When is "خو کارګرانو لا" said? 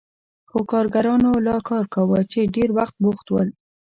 0.49-1.57